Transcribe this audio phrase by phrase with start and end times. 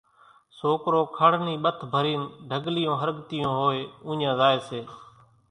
[0.59, 4.79] سوڪرو کڙ نِي ٻٿ ڀرين ڍڳليون ۿرڳتيون ھوئي اُوڃان زائي سي